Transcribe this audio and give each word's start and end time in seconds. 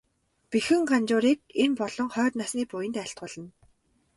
Бэхэн 0.49 0.81
Ганжуурыг 0.89 1.39
энэ 1.63 1.75
болон 1.79 2.07
хойд 2.13 2.33
насны 2.39 2.63
буянд 2.69 2.95
айлтгуулна. 3.03 3.51